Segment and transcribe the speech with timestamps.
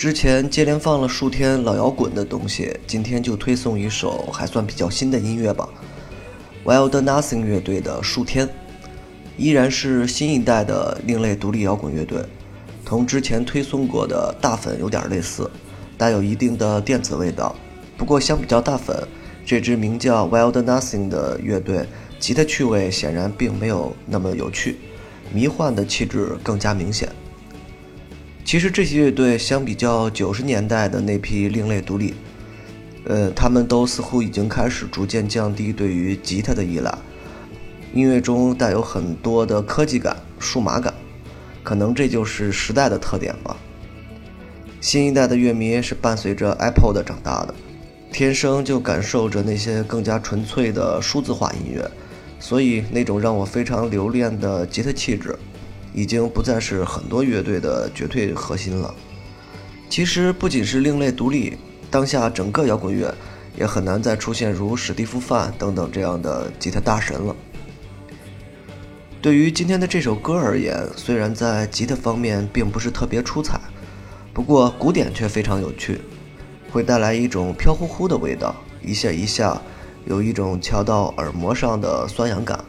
[0.00, 5.68] 之前接连放了数天老摇滚的东西，今天就推送一首还算比较新的音乐吧。
[6.64, 8.46] Wild Nothing 乐队的《数天》，
[9.36, 12.24] 依然是新一代的另类独立摇滚乐队，
[12.82, 15.50] 同之前推送过的大粉有点类似，
[15.98, 17.54] 带有一定的电子味道。
[17.98, 19.06] 不过相比较大粉，
[19.44, 21.86] 这支名叫 Wild Nothing 的乐队，
[22.18, 24.78] 吉他趣味显然并没有那么有趣，
[25.30, 27.06] 迷幻的气质更加明显。
[28.50, 32.14] 其实这些乐队相比较九十年代的那批另类独立，
[33.04, 36.92] 呃，他们都似乎已经开始逐渐降低对于吉他的依赖，
[37.94, 40.92] 音乐中带有很多的科技感、数码感，
[41.62, 43.56] 可能这就是时代的特点吧。
[44.80, 47.54] 新一代的乐迷是伴随着 Apple 的长大的，
[48.12, 51.88] 天生就感受着那些更加纯粹的数字化音乐，
[52.40, 55.38] 所以那种让我非常留恋的吉他气质。
[55.92, 58.94] 已经不再是很多乐队的绝对核心了。
[59.88, 61.56] 其实不仅是另类独立，
[61.90, 63.12] 当下整个摇滚乐
[63.56, 67.34] 也很难再出现如史蒂夫·范等等这样的吉他大神了。
[69.20, 73.60] 对于今天的这首歌而言，虽然在吉他方面并不是特别出彩，
[74.32, 76.00] 不过鼓点却非常有趣，
[76.70, 79.60] 会带来一种飘忽忽的味道，一下一下，
[80.06, 82.64] 有一种敲到耳膜上的酸痒感，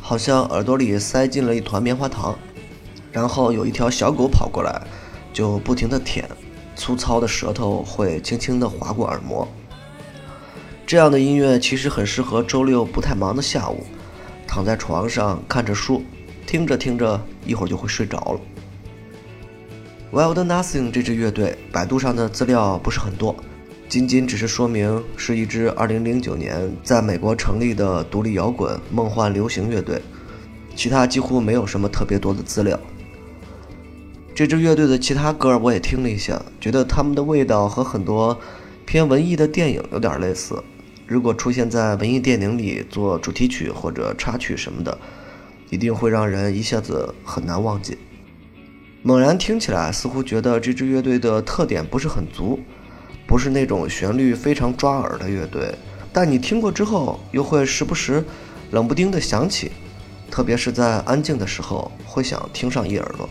[0.00, 2.36] 好像耳朵里塞进了一团棉花糖。
[3.14, 4.82] 然后有一条小狗跑过来，
[5.32, 6.28] 就不停地舔，
[6.74, 9.46] 粗糙的舌头会轻轻地划过耳膜。
[10.84, 13.86] 这样的音乐其实很适合周六不太忙的下午，
[14.48, 16.02] 躺在床上看着书，
[16.44, 18.40] 听着听着一会儿就会睡着了。
[20.12, 23.36] Wild Nothing 这支乐队，百度上的资料不是很多，
[23.88, 30.02] 仅仅只是说明是一支2009年在美国成立的独立摇滚梦幻流行乐队，
[30.74, 32.78] 其他几乎没有什么特别多的资料。
[34.34, 38.36] 这支乐队的其他歌我也听了一下，觉得他们的味道和很多
[38.84, 40.60] 偏文艺的电影有点类似。
[41.06, 44.98] 如果出现在文艺电影里做主题曲或者插曲什么的，
[45.70, 47.96] 一定会让人一下子很难忘记。
[49.02, 52.58] 猛然听起来，似乎觉得这支乐队的特点不是很足，
[53.28, 55.72] 不是那种旋律非常抓耳的乐队。
[56.12, 58.24] 但你听过之后，又会时不时
[58.72, 59.70] 冷不丁的想起，
[60.28, 63.28] 特别是在安静的时候，会想听上一耳朵。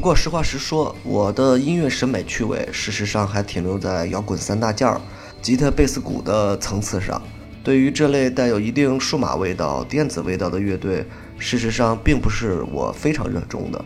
[0.00, 4.98] 不过实话实说，我的音乐审美趣味事实上还停留在摇滚三大件儿——
[5.42, 7.20] 吉他、贝斯、鼓的层次上。
[7.62, 11.04] 对于这类带有一定数码味道、电子味道的乐队，
[11.36, 13.84] 事实上并不是我非常热衷的。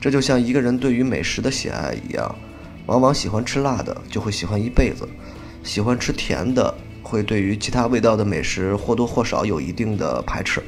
[0.00, 2.34] 这就像一个人对于美食的喜爱一样，
[2.86, 5.08] 往往喜欢吃辣的就会喜欢一辈子，
[5.62, 10.60] 喜欢吃甜的会对于其他味道的美食或多或少有一定的排斥。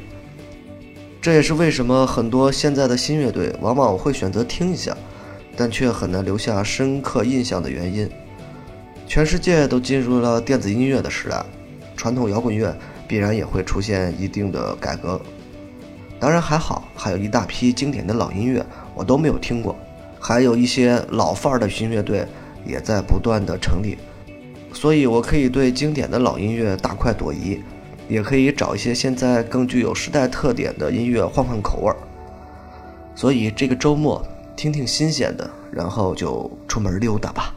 [1.27, 4.97] 这也是为什么很多现在的新乐队往往会选择听一下，
[5.57, 8.09] 但却很难留下深刻印象的原因。
[9.09, 11.45] 全世界都进入了电子音乐的时代，
[11.97, 12.73] 传统摇滚乐
[13.09, 15.21] 必然也会出现一定的改革。
[16.21, 18.65] 当然还好，还有一大批经典的老音乐
[18.95, 19.77] 我都没有听过，
[20.21, 22.25] 还有一些老范儿的新乐队
[22.65, 23.99] 也在不断的成立，
[24.73, 27.61] 所以我可以对经典的老音乐大快朵颐。
[28.09, 31.97] 也可以找一些现在更具有时代特点的音乐换换口味儿，
[33.17, 34.25] 所以这个周末
[34.55, 37.56] 听听新鲜的，然后就出门溜达吧。